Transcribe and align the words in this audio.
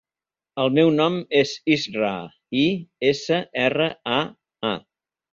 El 0.61 0.71
meu 0.75 0.87
nom 0.93 1.17
és 1.41 1.51
Israa: 1.73 2.13
i, 2.61 2.63
essa, 3.09 3.37
erra, 3.65 3.91
a, 4.15 4.17
a. 4.71 4.73